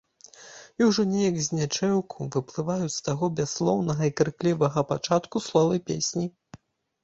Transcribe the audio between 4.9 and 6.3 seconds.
пачатку словы песні.